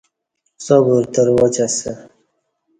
[0.65, 1.91] سبر ترواچ اسہ